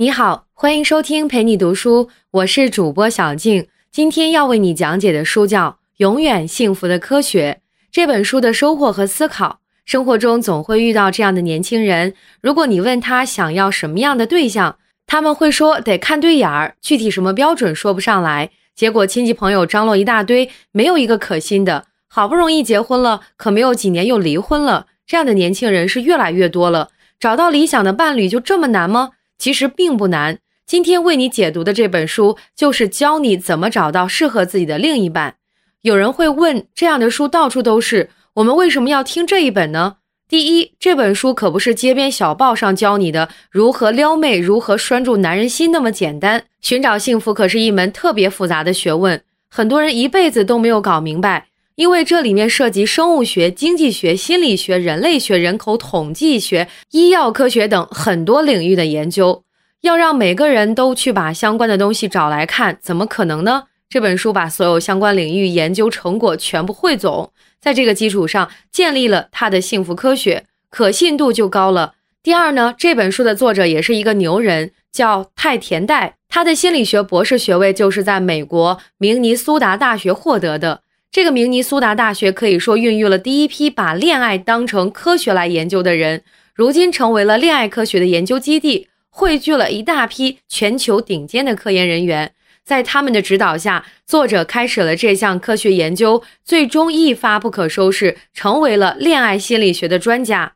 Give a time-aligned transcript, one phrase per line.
[0.00, 3.66] 你好，欢迎收听陪你读书，我是主播小静。
[3.92, 5.68] 今天要为你讲解的书叫
[5.98, 7.58] 《永远幸福的科学》。
[7.92, 12.14] 这本书的收获和思考，生活中总会遇到这样的年轻人。
[12.40, 18.52] 如果你问他想要什么样的对象，他们会说得看对眼儿，具体什么标准说不上来。
[18.74, 21.84] 结果亲戚朋友张罗一大堆，没有一个可心的。
[22.08, 24.86] 好不容易结婚了，可没有几年又离婚了。
[25.06, 26.88] 这样的年轻人是越来越多了。
[27.18, 29.10] 找到理想的伴侣就这么难吗？
[29.40, 30.38] 其实并不难。
[30.66, 35.34] 今天为你解读的这本书，就是教你怎么找到适合自己的另一半。
[35.80, 39.96] 有人会问，这样的书到处都是，我们为什么要听这一本呢？
[40.28, 46.44] 第一，这本书可不是街边小报上教你的如何撩妹、如何拴住男人心那么简单。
[46.60, 59.44] 寻找幸福可是一门特别复杂的学问，很多人一辈子都没有搞明白，因为这里面涉及生物学、经济学、心理学、人类学、人口统计学、医药科学等很多领域的研究。
[59.80, 63.64] 要让每个人都去把相关的东西找来看，怎么可能呢？
[63.88, 71.94] 这本书把所有相关领域研究成果全部汇总，在这个基础上建立了他的幸福科学，可信度就高了。
[72.22, 80.82] 第二呢，这本书的作者也是一个牛人，叫泰田代，他的心理学博士学位就是在美国明尼苏达大学获得的。
[81.12, 86.22] 这个明尼苏达大学可以说孕育了第一批把恋爱当成科学来研究的人，
[86.54, 92.32] 如今成为了恋爱科学的研究基地，汇聚了一大批全球顶尖的科研人员。
[92.62, 100.52] 在他们的指导下，作者开始了这项科学研究，最终一发不可收拾，成为了恋爱心理学的专家。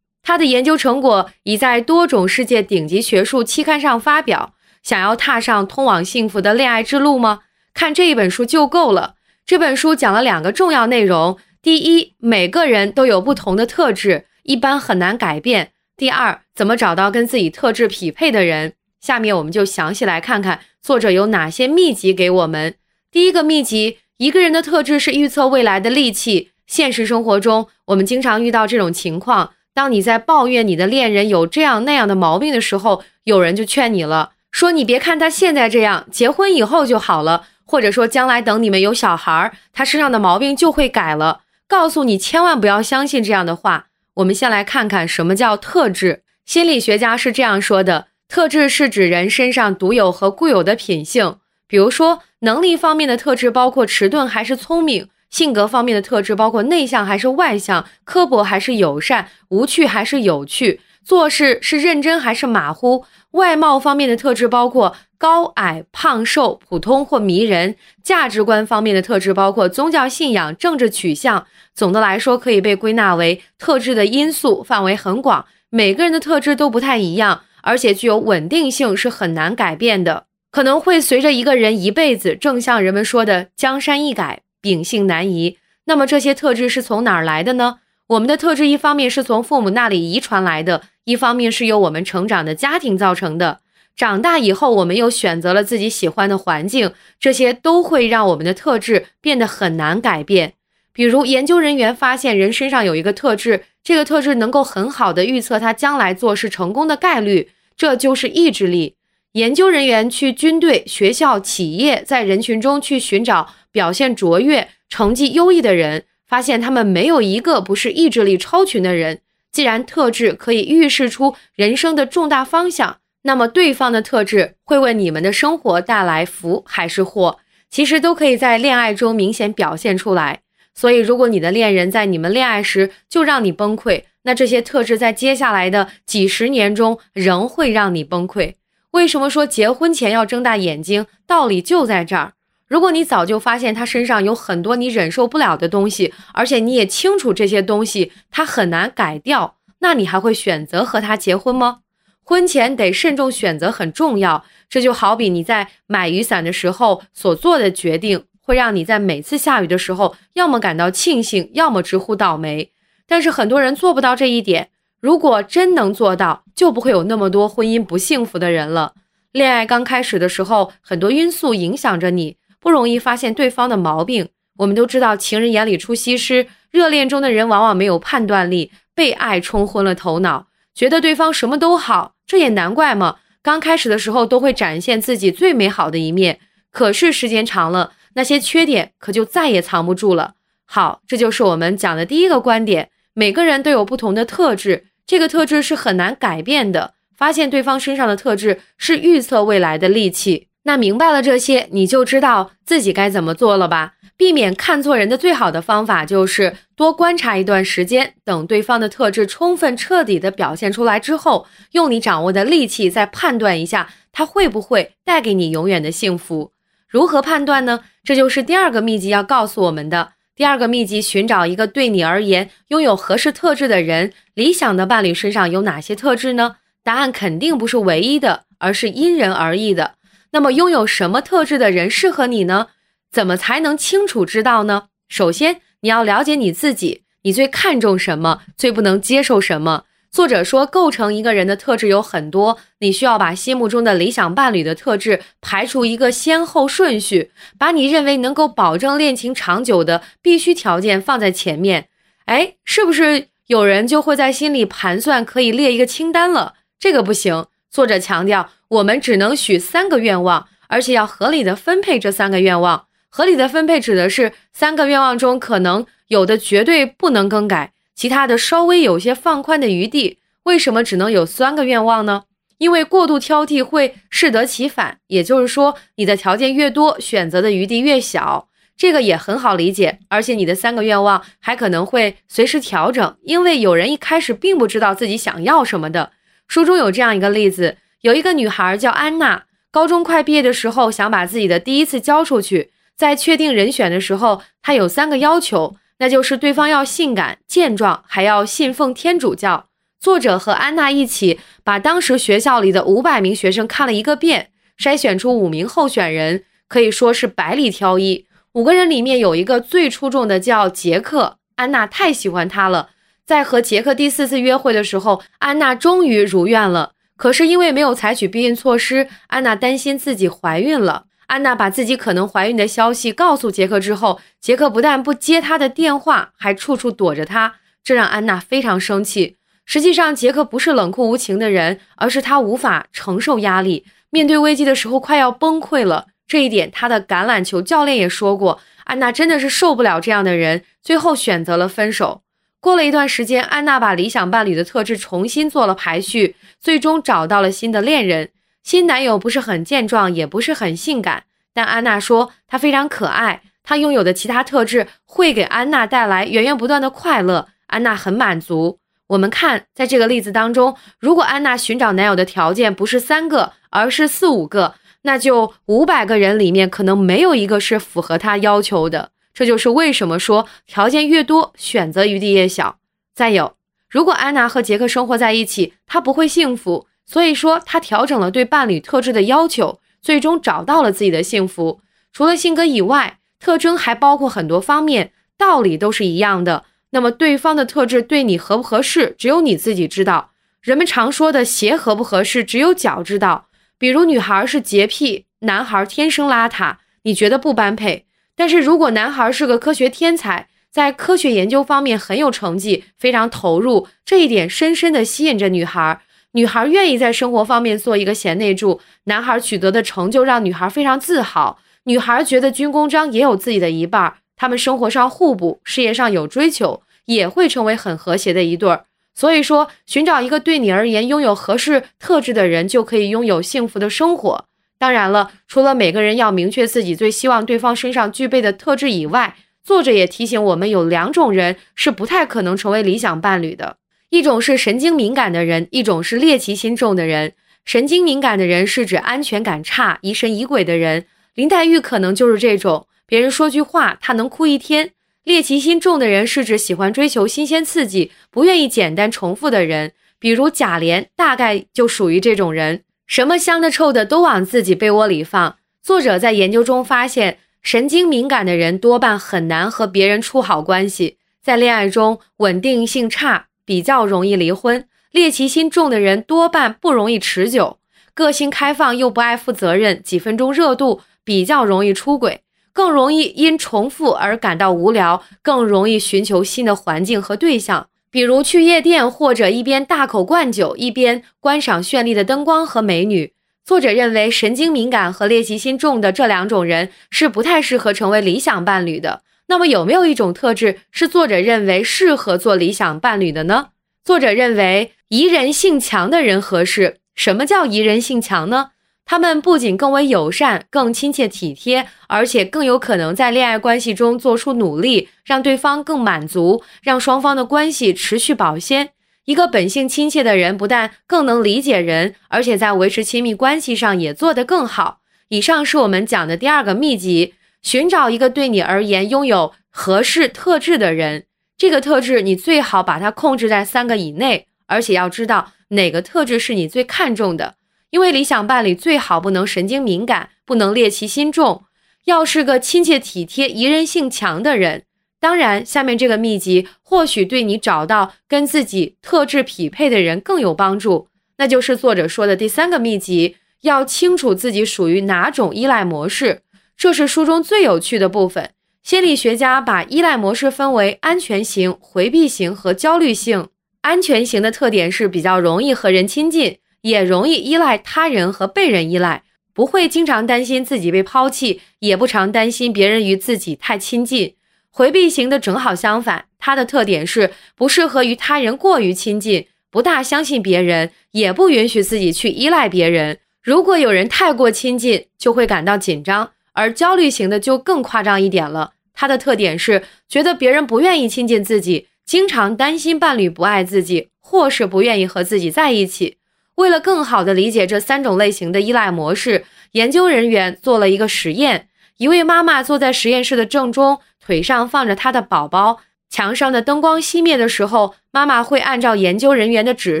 [0.22, 4.52] 他的研究成果已在多种世界顶级学术期刊上发表。
[4.82, 7.40] 想要踏上通往幸福的恋爱之路吗？
[7.72, 9.14] 看这一本书就够了。
[9.44, 18.74] 这本书讲了两个重要内容：第一，每个人都有不同的特质，一般很难改变；第二，怎么找到跟自己特质匹配的人。
[19.00, 20.60] 下面我们就详细来看看。
[20.80, 22.76] 作者有哪些秘籍给我们？
[23.10, 26.50] 第一个秘籍，一个人的特质是预测未来的利器。
[26.66, 41.40] 现实生活中，我们经常遇到这种情况：当你在抱怨你的恋人有这样那样的毛病的时候，有人就劝你了，说你别看他现在这样，结婚以后就好了，或者说将来等你们有小孩儿，他身上的毛病就会改了。
[41.66, 43.86] 告诉你千万不要相信这样的话。
[44.16, 46.22] 我们先来看看什么叫特质。
[46.44, 48.08] 心理学家是这样说的。
[48.28, 71.46] 特质是指人身上独有和固有的品性，比如说能力方面的特质包括迟钝还是聪明；性格方面的特质包括内向还是外向，刻薄还是友善，无趣还是有趣，做事是认真还是马虎；外貌方面的特质包括高矮、胖瘦、普通或迷人；价值观方面的特质包括宗教信仰、政治取向。
[71.74, 77.42] 总的来说，可以被归纳为特质的因素范围很广，每个人的特质都不太一样。
[77.64, 82.34] 而且具有稳定性，是很难改变的，可能会随着一个人一辈子。
[82.34, 85.58] 正像人们说的“江山易改，秉性难移”。
[85.86, 87.78] 那么这些特质是从哪儿来的呢？
[88.08, 93.60] 我们的特质一方面是从父母那里遗传来的，一方面是由我们成长的家庭造成的。
[93.94, 100.54] 长大以后，我们又选择了自己喜欢的环境，这些都会让我们的特质变得很难改变。
[100.92, 103.64] 比如，研究人员发现人身上有一个特质。
[103.84, 108.94] 这个特质能够很好的预测他将来做事成功的概率，这就是意志力。
[109.32, 119.20] 研究人员去军队、学校、企业，在人群中去寻找表现卓越、成绩优异的人，发现他们没有一个不是意志力超群的人。
[119.52, 127.38] 既然特质可以预示出人生的重大方向，那么对方的特质会为你们的生活带来福还是祸，
[127.70, 130.40] 其实都可以在恋爱中明显表现出来。
[130.74, 138.54] 所以，如果你的恋人在你们恋爱时就让你崩溃，那这些特质在接下来的几十年中仍会让你崩溃。
[138.92, 141.06] 为什么说结婚前要睁大眼睛？
[141.26, 142.32] 道理就在这儿。
[142.72, 151.80] 如果你早就发现他身上有很多你忍受不了的东西，而且你也清楚这些东西他很难改掉，那你还会选择和他结婚吗？
[152.24, 154.46] 婚前得慎重选择很重要。
[154.70, 158.24] 这就好比你在买雨伞的时候所做的决定。
[158.40, 162.70] 会让你在每次下雨的时候，要么感到庆幸，要么直呼倒霉。
[163.06, 164.70] 但是很多人做不到这一点。
[164.98, 168.94] 如果真能做到，就不会有那么多婚姻不幸福的人了。
[169.30, 174.28] 恋爱刚开始的时候，很多因素影响着你，不容易发现对方的毛病。
[174.58, 182.14] 我们都知道，情人眼里出西施，热恋中的人往往没有判断力，被爱冲昏了头脑，觉得对方什么都好。
[182.24, 183.16] 这也难怪嘛。
[183.42, 186.38] 刚开始的时候都会展现自己最美好的一面，
[186.70, 187.94] 可是时间长了。
[188.14, 190.34] 那些缺点可就再也藏不住了。
[190.64, 196.94] 好，这就是我们讲的第一个观点：每个人都有不同的特质，这个特质是很难改变的。
[197.16, 200.48] 发现对方身上的特质是预测未来的利器。
[200.64, 203.94] 那明白了这些，你就知道自己该怎么做了吧？
[204.16, 216.52] 避免看错人的最好的方法就是多观察一段时间，等对方的特质充分彻底的表现出来之后，用你掌握的利器再判断一下他会不会带给你永远的幸福。
[216.88, 217.80] 如何判断呢？
[218.04, 220.12] 这就是第二个秘籍要告诉我们的。
[220.36, 224.12] 第二个秘籍：寻找一个对你而言拥有合适特质的人。
[224.34, 226.56] 理想的伴侣身上有哪些特质呢？
[226.84, 229.94] 答案肯定不是唯一的，而是因人而异的。
[230.32, 232.68] 那么，拥有什么特质的人适合你呢？
[233.10, 234.88] 怎么才能清楚知道呢？
[235.08, 239.84] 首先，你要了解你自己，你最看重什么，最不能接受什么。
[240.10, 251.88] 作者说，构成一个人的特质有很多，你需要把心目中的理想伴侣的特质排除一个先后顺序，把你认为能够保证恋情长久的必须条件放在前面。
[252.26, 256.54] 哎，是不是有人就会在心里盘算，可以列一个清单了？
[256.78, 257.46] 这个不行。
[257.70, 262.86] 作者强调，我们只能许三个愿望，而且要合理的分配这三个愿望。
[263.10, 270.20] 合理的分配指的是三个愿望中可能有的绝对不能更改，其他的稍微有些放宽的余地。
[270.44, 272.22] 为什么只能有三个愿望呢？
[272.56, 278.48] 因为过度挑剔会适得其反，也就是说，你的条件越多，选择的余地越小。
[278.74, 286.12] 这个也很好理解，而且你的三个愿望还可能会随时调整，因为有人一开始并不知道自己想要什么的。
[286.48, 292.72] 书中有这样一个例子，有一个女孩叫安娜，高中快毕业的时候，想把自己的第一次交出去。
[292.96, 299.66] 在确定人选的时候，她有三个要求，那就是对方要性感、健壮，还要信奉天主教。
[300.00, 308.26] 作者和安娜一起把当时学校里的五百名学生看了一个遍，筛选出五名候选人，可以说是百里挑一。
[308.54, 311.38] 五个人里面有一个最出众的，叫杰克。
[311.54, 312.90] 安娜太喜欢他了，
[313.24, 316.94] 在和杰克第四次约会的时候，安娜终于如愿了。
[317.16, 321.04] 可是因为没有采取避孕措施，安娜担心自己怀孕了。
[321.26, 329.36] 安娜把自己可能怀孕的消息告诉杰克之后，杰克不但不接她的电话，还处处躲着她，这让安娜非常生气。
[329.64, 336.08] 实际上，杰克不是冷酷无情的人，而是他无法承受压力，面对危机的时候快要崩溃了。
[336.26, 338.60] 这一点，他的橄榄球教练也说过。
[338.84, 342.22] 安娜真的是受不了这样的人，最后选择了分手。
[342.62, 348.30] 过了一段时间，安娜把理想伴侣的特质重新做了排序，最终找到了新的恋人。
[348.62, 353.42] 新男友不是很健壮，也不是很性感，但安娜说他非常可爱。
[353.64, 358.78] 他拥有的其他特质会给安娜带来源源不断的快乐，安娜很满足。
[359.08, 369.10] 我们看，在这个例子当中，如果安娜寻找男友的条件不是三个，而是四五个，那就五百个人里面可能没有一个是符合她要求的。
[369.32, 372.78] 这就是为什么说条件越多，选择余地越小。
[373.14, 373.56] 再有，
[373.88, 376.86] 如果安娜和杰克生活在一起，她不会幸福。
[377.04, 381.80] 所以说，他调整了对伴侣特质的要求，最终找到了自己的幸福。
[382.12, 386.64] 除了性格以外，特征还包括很多方面，道理都是一样的。
[386.90, 390.30] 那么，对方的特质对你合不合适，只有你自己知道。
[390.60, 393.48] 人们常说的鞋合不合适，只有脚知道。
[393.76, 398.06] 比如，女孩是洁癖，男孩天生邋遢，你觉得不般配。
[398.36, 406.00] 但是如果男孩是个科学天才，在科学研究方面很有成绩，非常投入，这一点深深的吸引着女孩。
[406.32, 411.58] 女孩愿意在生活方面做一个贤内助，男孩取得的成就让女孩非常自豪。
[411.84, 418.86] 女孩觉得军功章也有自己的一半，他们生活上互补，事业上有追求，也会成为很和谐的一对儿。
[419.14, 424.46] 所以说，寻找一个对你而言拥有合适特质的人，就可以拥有幸福的生活。
[424.82, 433.76] 当然了，除了每个人要明确自己最希望对方身上具备的特质以外，作者也提醒我们，有两种人是不太可能成为理想伴侣的。
[434.10, 437.34] 一种是神经敏感的人，一种是猎奇心重的人。
[437.64, 441.04] 神经敏感的人是指安全感差、疑神疑鬼的人。
[441.36, 444.90] 林黛玉可能就是这种，别人说句话，她能哭一天。
[445.22, 452.82] 猎奇心重的人是指喜欢追求新鲜刺激、不愿意简单重复的人，比如贾琏，大概就属于这种人。
[453.06, 455.56] 什么香的、臭的都往自己被窝里放。
[455.82, 463.46] 作者在研究中发现，神经敏感的人多半很难和别人处好关系，在恋爱中稳定性差。
[463.64, 467.78] 比较容易离婚，猎奇心重的人多半不容易持久，
[468.12, 472.42] 个性开放又不爱负责任，几分钟热度，比较容易出轨，
[472.72, 483.32] 更容易因重复而感到无聊，更容易寻求新的环境和对象，比如去夜店或者一边大口灌酒一边观赏绚丽的灯光和美女。
[483.64, 489.22] 作者认为，神经敏感和猎奇心重的这两种人是不太适合成为理想伴侣的。
[489.46, 493.68] 那么有没有一种特质是作者认为适合做理想伴侣的呢？
[494.04, 498.71] 作者认为宜人性强的人合适，什么叫宜人性强呢？
[499.12, 508.88] 他们不仅更为友善、更亲切体贴，而且更有可能在恋爱关系中做出努力，让对方更满足，让双方的关系持续保鲜。
[509.26, 515.00] 一个本性亲切的人，不但更能理解人，而且在维持亲密关系上也做得更好。
[515.28, 521.26] 以上是我们讲的第二个秘籍：寻找一个对你而言拥有合适特质的人。
[521.58, 527.56] 这个特质你最好把它控制在三个以内，而且要知道哪个特质是你最看重的。
[527.92, 531.64] 因为理想伴侣最好不能神经敏感，不能猎奇心重，
[532.06, 534.84] 要是个亲切体贴、宜人性强的人。
[535.20, 541.08] 当然，下面这个秘籍或许对你找到跟自己特质匹配的人更有帮助。
[541.36, 546.40] 那就是作者说的第三个秘籍：要清楚自己属于哪种依赖模式。
[546.74, 548.52] 这是书中最有趣的部分。
[548.82, 553.48] 心理学家把依赖模式分为安全型、回避型和焦虑性。
[553.82, 556.56] 安全型的特点是比较容易和人亲近。
[556.82, 559.22] 也容易依赖他人和被人依赖，
[559.54, 564.34] 不会经常担心自己被抛弃，也不常担心别人与自己太亲近。
[564.70, 573.18] 回避型的正好相反，他的特点是不适合与他人过于亲近，不大相信别人，也不允许自己去依赖别人。
[573.42, 576.30] 如果有人太过亲近，就会感到紧张。
[576.54, 586.16] 而焦虑型的就更夸张一点了，他的特点是觉得别人不愿意亲近自己，经常担心伴侣不爱自己，或是不愿意和自己在一起。
[586.62, 591.66] 为了更好地理解这三种类型的依赖模式，研究人员做了一个实验。
[591.96, 595.80] 一位妈妈坐在实验室的正中，腿上放着她的宝宝。
[596.08, 600.00] 墙上的灯光熄灭的时候，妈妈会按照研究人员的指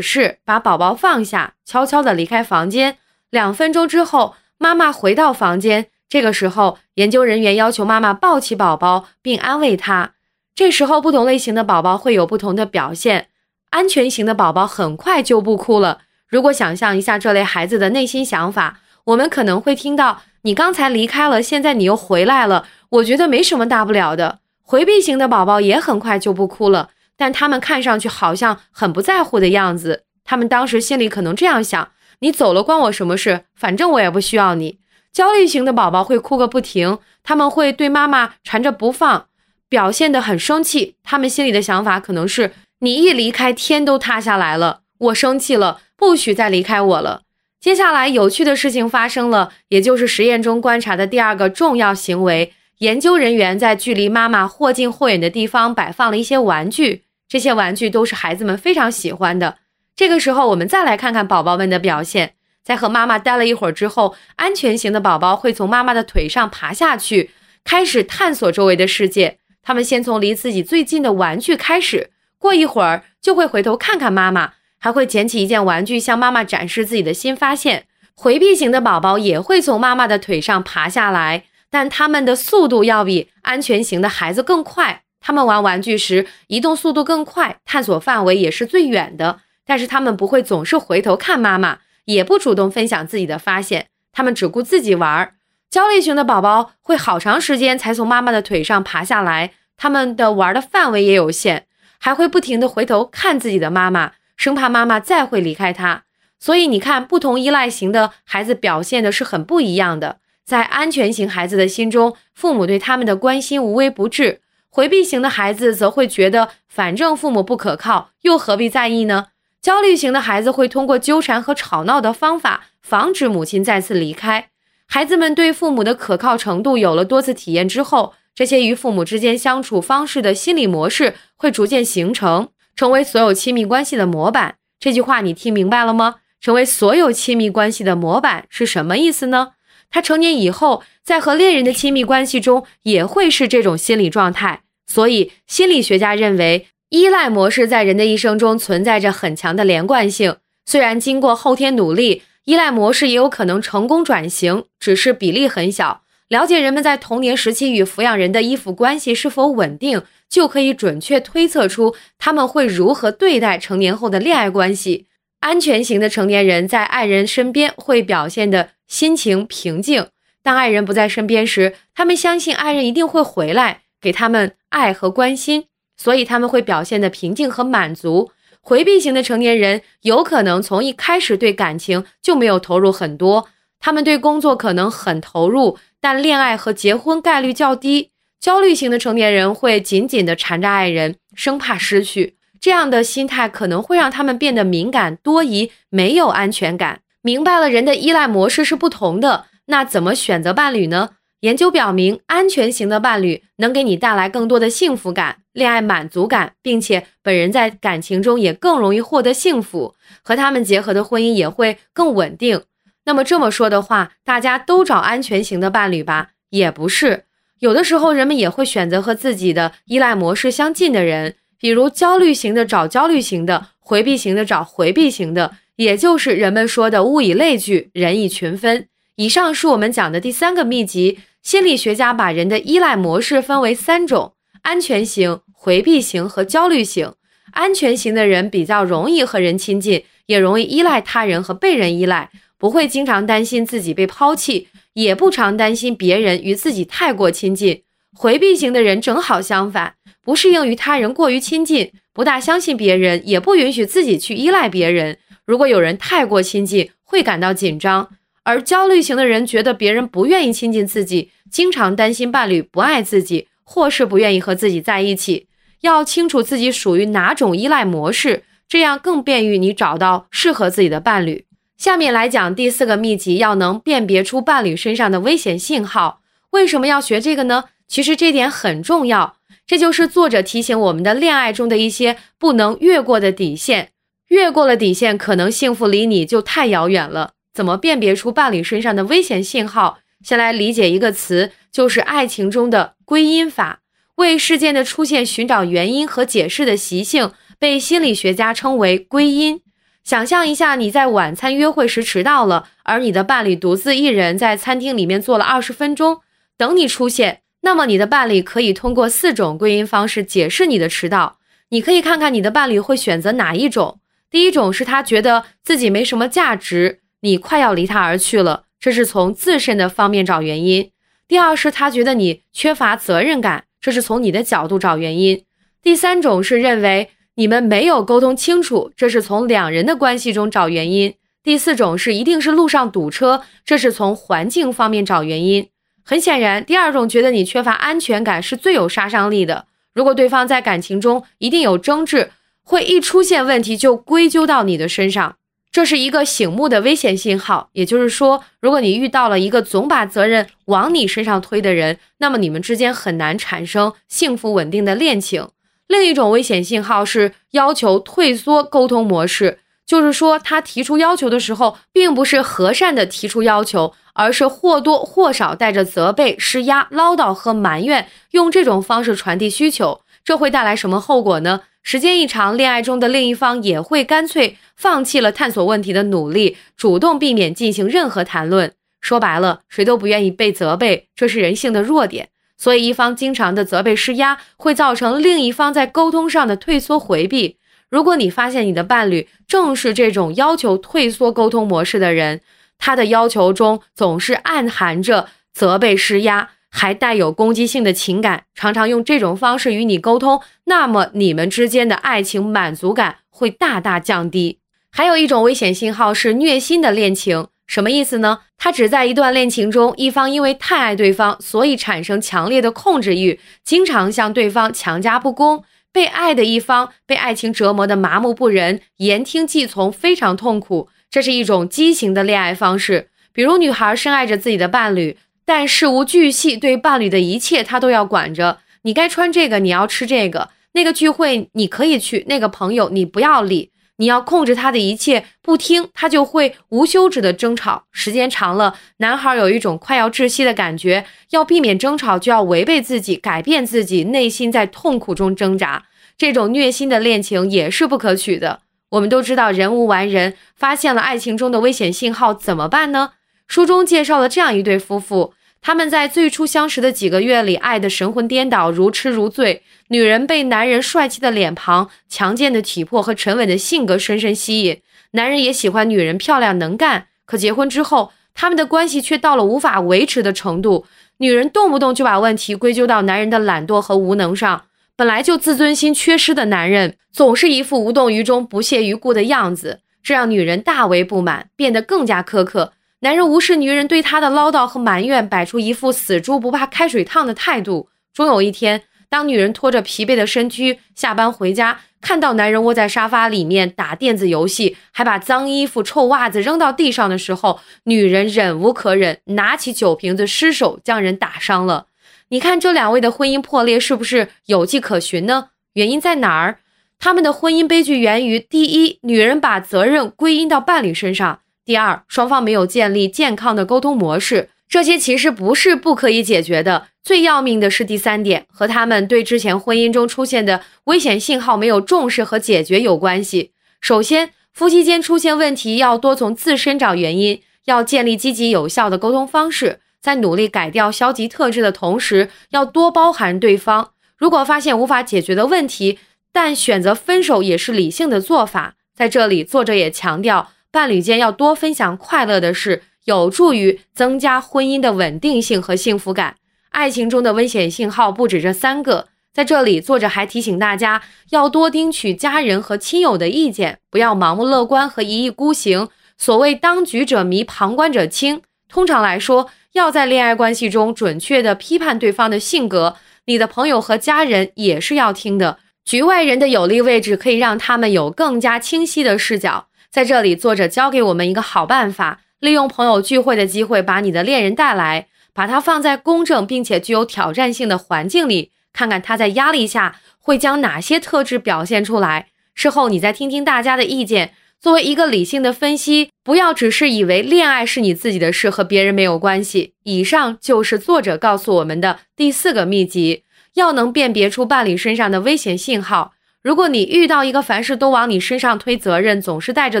[0.00, 2.98] 示把宝宝放下，悄悄地离开房间。
[3.30, 5.88] 两分钟之后，妈妈回到房间。
[6.08, 10.12] 这个时候，研究人员要求妈妈抱起宝宝并安慰他。
[10.54, 13.28] 这时候，不同类型的宝宝会有不同的表现。
[13.70, 16.02] 安全型的宝宝很快就不哭了。
[16.32, 24.38] 如果想象一下这类孩子的内心想法，我们可能会听到：“你刚才离开了，现在你又回来了。”我觉得没什么大不了的。
[24.62, 30.04] 回避型的宝宝也很快就不哭了，但他们看上去好像很不在乎的样子。
[30.24, 33.44] 他们当时心里可能这样想：“你走了关我什么事？
[33.54, 34.78] 反正我也不需要你。”
[35.12, 39.26] 焦虑型的宝宝会哭个不停，他们会对妈妈缠着不放，
[39.68, 40.96] 表现得很生气。
[41.04, 45.80] 他们心里的想法可能是：“你一离开，天都塌下来了。”我生气了。
[45.96, 47.22] 不许再离开我了。
[47.60, 52.52] 接下来有趣的事情发生了，也就是实验中观察的第二个重要行为。
[52.78, 59.58] 研究人员在距离妈妈或近或远的地方摆放了一些玩具，这些玩具都是孩子们非常喜欢的。
[59.94, 62.34] 这个时候，我们再来看看宝宝们的表现。
[62.64, 67.30] 在和妈妈待了一会儿之后，安全型的宝宝会从妈妈的腿上爬下去，
[67.62, 69.38] 开始探索周围的世界。
[69.62, 74.54] 他们先从离自己最近的玩具开始，过一会儿就会回头看看妈妈。
[74.82, 77.86] 还会捡起一件玩具，向妈妈展示自己的新发现。
[78.14, 85.02] 回避型的宝宝也会从妈妈的腿上爬下来，但他们的速度要比安全型的孩子更快。
[85.20, 89.38] 他们玩玩具时移动速度更快，探索范围也是最远的。
[89.64, 95.34] 但是他们不会总是回头看妈妈，也不主动分享自己的发现，他们只顾自己玩。
[95.70, 101.66] 焦虑型的宝宝会好长时间才从妈妈的腿上爬下来，他们的玩的范围也有限，
[101.98, 104.12] 还会不停的回头看自己的妈妈。
[104.36, 106.04] 生怕妈妈再会离开他，
[106.38, 110.18] 所以你看，不同依赖型的孩子表现的是很不一样的。
[110.44, 119.28] 在安全型孩子的心中，父母对他们的关心无微不至；回避型的孩子则会觉得，反正父母不可靠，又何必在意呢？
[119.60, 124.48] 焦虑型的孩子会通过纠缠和吵闹的方法，防止母亲再次离开。
[124.88, 132.48] 孩子们对父母的可靠程度有了多次体验之后，这些与父母之间相处方式的心理模式会逐渐形成。
[132.74, 136.16] 成为所有亲密关系的模板，这句话你听明白了吗？
[136.40, 139.52] 成为所有亲密关系的模板是什么意思呢？
[139.90, 144.62] 他成年以后，在和恋人的亲密关系中也会是这种心理状态。
[144.86, 150.36] 所以，心理学家认为，依赖模式在人的一生中存在着很强的连贯性。
[150.66, 156.02] 虽然经过后天努力，依赖模式也有可能成功转型，只是比例很小。
[156.28, 160.02] 了解人们在童年时期与抚养人的依附关系是否稳定。
[160.32, 165.06] 就可以准确推测出他们会如何对待成年后的恋爱关系。
[165.40, 170.06] 安全型的成年人在爱人身边会表现的心情平静，
[170.42, 175.66] 当爱人不在身边时，他们相信爱人一定会回来给他们爱和关心，
[175.98, 178.30] 所以他们会表现的平静和满足。
[178.62, 183.48] 回避型的成年人有可能从一开始对感情就没有投入很多，
[183.78, 188.11] 他们对工作可能很投入，但恋爱和结婚概率较低。
[188.42, 192.36] 焦虑型的成年人会紧紧地缠着爱人，生怕失去。
[192.60, 197.02] 这样的心态可能会让他们变得敏感、多疑、没有安全感。
[197.22, 201.10] 明白了人的依赖模式是不同的，那怎么选择伴侣呢？
[201.42, 209.94] 研究表明，安全型的伴侣能给你带来更多的幸福感、恋爱满足感，并且本人在感情中也更容易获得幸福，
[210.24, 212.64] 和他们结合的婚姻也会更稳定。
[213.04, 216.30] 那么这么说的话，大家都找安全型的伴侣吧？
[216.50, 217.26] 也不是，
[217.62, 228.88] 有的时候人们也会选择和自己的依赖模式相近的人，比如焦虑型的找焦虑型的，回避型的找回避型的，也就是人们说的物以类聚，人以群分。
[229.14, 231.20] 以上是我们讲的第三个秘籍。
[231.40, 237.12] 心理学家把人的依赖模式分为三种：安全型、回避型和焦虑型。
[237.52, 247.82] 安全型的人比较容易和人亲近，也容易依赖他人和被人依赖，不会经常担心自己被抛弃，也不常担心别人与自己太过亲近。
[248.14, 255.18] 回避型的人正好相反，不适应与他人过于亲近，不大相信别人，也不允许自己去依赖别人。
[255.46, 258.08] 如果有人太过亲近，会感到紧张。
[258.44, 265.46] 而焦虑型的人觉得别人不愿意亲近自己，经常担心伴侣不爱自己，或是不愿意和自己在一起。
[265.80, 271.46] 要清楚自己属于哪种依赖模式，这样更便于你找到适合自己的伴侣。
[271.82, 276.20] 下面来讲第四个秘籍，要能辨别出伴侣身上的危险信号。
[276.50, 277.64] 为什么要学这个呢？
[277.88, 279.34] 其实这点很重要，
[279.66, 283.90] 这就是作者提醒我们的恋爱中的一些不能越过的底线。
[284.28, 287.32] 越过了底线，可能幸福离你就太遥远了。
[287.52, 289.98] 怎么辨别出伴侣身上的危险信号？
[290.22, 293.80] 先来理解一个词，就是爱情中的归因法。
[294.18, 299.60] 为事件的出现寻找原因和解释的习性，被心理学家称为归因。
[300.04, 306.20] 想象一下，你在晚餐约会时迟到了，而你的伴侣独自一人在餐厅里面坐了二十分钟，
[306.56, 307.40] 等你出现。
[307.60, 311.38] 那么你的伴侣可以通过四种归因方式解释你的迟到。
[311.68, 314.00] 你可以看看你的伴侣会选择哪一种。
[314.28, 317.00] 第一种是他觉得自己没什么价值。
[317.20, 320.90] 你快要离他而去了，这是从自身的方面找原因。
[321.28, 325.44] 第二是他觉得你缺乏责任感，这是从你的角度找原因。
[325.80, 331.14] 第三种是认为你们没有沟通清楚，这是从两人的关系中找原因。
[331.42, 335.68] 第四种是一定是路上堵车，这是从环境方面找原因。
[336.04, 339.66] 很显然，第二种觉得你缺乏安全感是最有杀伤力的。
[339.94, 342.30] 如果对方在感情中一定有争执，
[342.62, 345.36] 会一出现问题就归咎到你的身上。
[345.70, 355.48] 这是一个醒目的危险信号，也就是说，如果你遇到了一个总把责任往你身上推的人，那么你们之间很难产生幸福稳定的恋情。
[355.92, 370.00] 另一种危险信号是要求退缩沟通模式，就是说他提出要求的时候，并不是和善的提出要求，而是或多或少带着责备、施压、唠叨和埋怨，用这种方式传递需求。
[370.24, 371.60] 这会带来什么后果呢？
[371.82, 378.72] 时间一长，恋爱中的另一方也会干脆放弃了探索问题的努力，主动避免进行任何谈论。
[379.02, 382.30] 说白了，谁都不愿意被责备，这是人性的弱点。
[382.62, 387.56] 所以，一方经常的责备施压，会造成另一方在沟通上的退缩回避。
[387.90, 392.40] 如果你发现你的伴侣正是这种要求退缩沟通模式的人，
[392.78, 396.50] 他的要求中总是暗含着责备施压。
[396.74, 404.60] 还带有攻击性的情感，常常用这种方式与你沟通，那么你们之间的爱情满足感会大大降低。
[404.90, 408.40] 还有一种危险信号是虐心的恋情，什么意思呢？
[408.58, 415.64] 他只在一段恋情中，一方因为太爱对方，所以产生强烈的控制欲，经常向对方强加不公。
[415.92, 420.88] 被爱的一方被爱情折磨的麻木不仁，言听计从，非常痛苦。
[421.10, 423.08] 这是一种畸形的恋爱方式。
[423.32, 425.18] 比如，女孩深爱着自己的伴侣。
[425.44, 428.60] 但事无巨细，对伴侣的一切他都要管着。
[428.82, 433.71] 你该穿这个，你要吃这个，那个聚会你可以去，那个朋友你不要理。
[433.96, 437.84] 你要控制他的一切，不听他就会无休止的争吵。
[437.92, 441.04] 时间长了，男孩有一种快要窒息的感觉。
[441.30, 445.84] 要避免争吵，就要违背自己，改变自己，内心在痛苦中挣扎。
[446.16, 448.60] 这种虐心的恋情也是不可取的。
[448.90, 453.12] 我们都知道，人无完人，发现了爱情中的危险信号怎么办呢？
[453.48, 459.62] 书中介绍了这样一对夫妇，他们在最初相识的几个月里，爱得神魂颠倒，如痴如醉。
[459.88, 464.80] 女人被男人帅气的脸庞、强健的体魄和沉稳的性格深深吸引，
[465.12, 467.06] 男人也喜欢女人漂亮能干。
[467.24, 470.84] 可结婚之后，他们的关系却到了无法维持的程度。
[471.18, 474.64] 女人动不动就把问题归咎到男人的懒惰和无能上，
[474.96, 482.72] 本来就自尊心缺失的男人，总是一副无动于衷、不屑一顾的样子，这让女人大为不满，变得更加苛刻。
[483.02, 487.88] 男人无视女人对他的唠叨和埋怨，摆出一副死猪不怕开水烫的态度。
[488.14, 501.86] 终有一天，当女人拖着疲惫的身躯下班回家，看到男人窝在沙发里面打电子游戏，还把脏衣服、臭袜子扔到地上的时候，女人忍无可忍，拿起酒瓶子失手将人打伤了。
[502.28, 505.48] 你看这两位的婚姻破裂是不是有迹可循呢？
[505.72, 506.60] 原因在哪儿？
[507.00, 514.50] 他们的婚姻悲剧源于：第一，女人把责任归因到伴侣身上；第二，双方没有建立健康的沟通模式。
[514.68, 516.88] 这些其实不是不可以解决的。
[517.04, 523.52] 最要命的是第三点，和他们对之前婚姻中出现的危险信号没有重视和解决有关系。
[523.80, 533.90] 首先，夫妻间出现问题要多从自身找原因，要建立积极有效的沟通方式，在努力改掉消极特质的同时，要多包含对方。
[534.16, 535.98] 如果发现无法解决的问题，
[536.32, 538.76] 但选择分手也是理性的做法。
[538.94, 542.82] 在这里，作者也强调，伴侣间要多分享快乐的事。
[543.04, 546.36] 有助于增加婚姻的稳定性和幸福感。
[546.70, 555.88] 爱情中的危险信号不止这三个，在这里，作者还提醒大家要多听取家人和亲友的意见，不要盲目乐观和一意孤行。
[556.16, 558.40] 所谓当局者迷，旁观者清。
[558.68, 562.94] 通常来说，要在恋爱关系中准确地批判对方的性格，
[563.26, 565.58] 你的朋友和家人也是要听的。
[565.84, 569.66] 局外人的有利位置可以让他们有更加清晰的视角。
[569.92, 572.22] 在这里，作者教给我们一个好办法。
[572.40, 582.28] 利用朋友聚会的机会，把你的恋人带来，把他放在公正并且具有挑战性的环境里，看看他在压力下会将哪些特质表现出来。
[582.54, 589.74] 事后你再听听大家的意见，作为一个理性的分析，不要只是以为恋爱是你自己的事，和别人没有关系。
[589.82, 593.24] 以上就是作者告诉我们的第四个秘籍：
[593.56, 596.14] 要能辨别出伴侣身上的危险信号。
[596.42, 599.80] 如果你遇到一个凡事都往你身上推责任，总是带着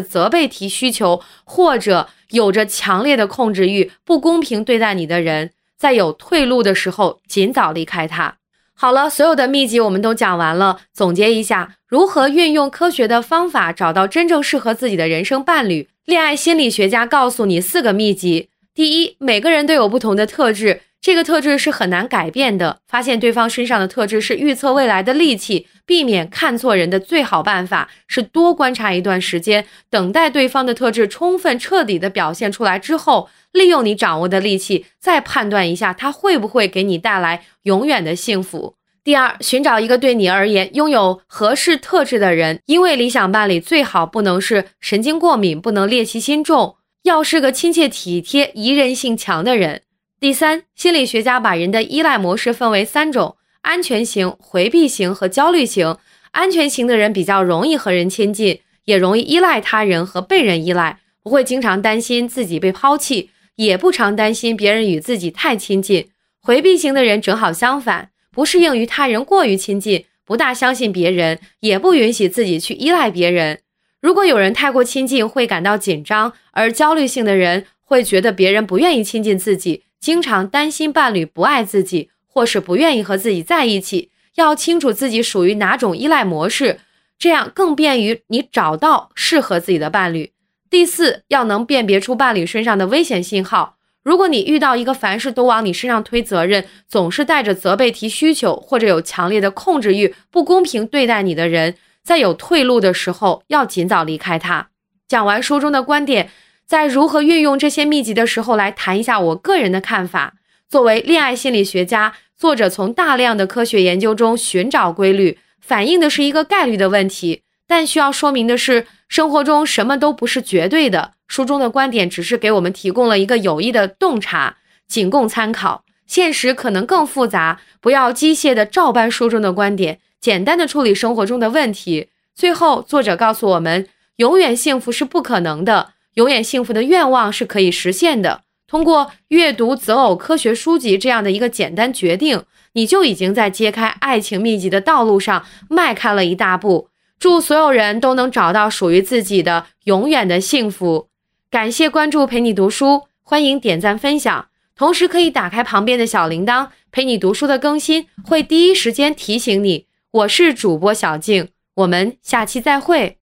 [0.00, 8.36] 责备提需求，或者有着强烈的控制欲、不公平对待你的人，在有退路的时候，尽早离开他。
[8.74, 10.78] 好了，所有的秘籍我们都讲完了。
[10.92, 15.88] 总结一下，如何运用科学的方法找到真正适合自己的人生伴侣？
[16.04, 20.82] 恋爱心理学家告诉你四个秘籍：第一，每个人都有不同的特质。
[21.02, 22.78] 这个特质是很难改变的。
[22.88, 25.66] 发现对方身上的特质是预测未来的利器。
[25.84, 38.76] 避免看错人的最好办法是多观察一段时间，等待对方的特质充分彻底的表现出来之后，利用你掌握的利器，再判断一下他会不会给你带来永远的幸福。
[39.02, 49.82] 第二，寻找一个对你而言拥有合适特质的人，因为理想伴侣最好不能是神经过敏，不能猎奇心重，要是个亲切体贴、宜人性强的人。
[50.22, 55.96] 第三，心理学家把人的依赖模式分为三种：安全型、回避型和焦虑型。
[56.30, 66.10] 安全型的人比较容易和人亲近，也容易依赖他人和被人依赖，不会经常担心自己被抛弃，也不常担心别人与自己太亲近。
[66.40, 73.58] 回避型的人正好相反，不适应与他人过于亲近，不大相信别人，也不允许自己去依赖别人。
[74.00, 79.84] 如果有人太过亲近，会感到紧张；而焦虑性的人会觉得别人不愿意亲近自己。
[80.00, 86.80] 经常担心伴侣不爱自己，或是不愿意和自己在一起，要清楚自己属于哪种依赖模式，
[87.18, 90.32] 这样更便于你找到适合自己的伴侣。
[90.70, 93.76] 第四，要能辨别出伴侣身上的危险信号。
[94.02, 104.70] 如果你遇到一个凡事都往你身上推责任，总是带着责备提需求，或者有强烈的控制欲、不公平对待你的人，在有退路的时候，要尽早离开他。
[105.06, 106.30] 讲完书中的观点。
[106.72, 110.36] 在如何运用这些秘籍的时候，来谈一下我个人的看法。
[110.70, 117.42] 作为恋爱心理学家，作者从大量的科学研究中寻找规律，反映的是一个概率的问题。
[117.66, 121.12] 但需要说明的是，生活中什么都不是绝对的。
[121.28, 124.56] 书中的观点只是给我们提供了一个有益的洞察，
[124.88, 125.84] 仅供参考。
[126.06, 132.08] 现实可能更复杂，不要机械的照搬书中的观点，简单的处理生活中的问题。
[132.34, 135.90] 最后，作者告诉我们，永远幸福是不可能的。
[136.14, 138.42] 永远幸福的愿望是可以实现的。
[138.66, 146.88] 通过阅读择偶科学书籍这样的一个简单决定，你就已经在揭开爱情秘籍的道路上迈开了一大步。
[147.18, 151.08] 祝所有人都能找到属于自己的永远的幸福。
[151.50, 159.86] 感谢关注陪你读书，欢迎点赞分享，同时可以打开旁边的小铃铛，陪你读书的更新会第一时间提醒你。
[160.10, 163.21] 我是主播小静，我们下期再会。